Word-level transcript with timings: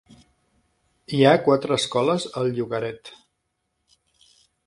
Hi 1.17 1.19
ha 1.31 1.41
quatre 1.47 1.77
escoles 1.81 2.25
al 2.43 2.49
llogaret. 2.55 3.11